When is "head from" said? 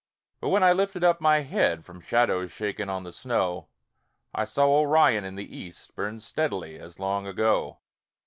1.41-2.01